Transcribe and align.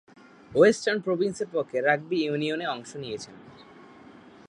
Western 0.51 0.99
প্রভিন্সের 1.01 1.49
পক্ষে 1.53 1.77
rugby 1.81 2.17
ইউনিয়নে 2.21 2.65
অংশ 2.67 2.91
নিয়েছেন। 2.95 3.35